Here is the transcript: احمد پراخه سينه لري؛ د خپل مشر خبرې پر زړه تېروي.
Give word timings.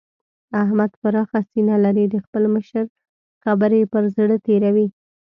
احمد 0.61 0.91
پراخه 1.01 1.39
سينه 1.51 1.75
لري؛ 1.85 2.05
د 2.09 2.15
خپل 2.25 2.43
مشر 2.55 2.85
خبرې 3.43 3.81
پر 3.91 4.03
زړه 4.15 4.35
تېروي. 4.47 4.87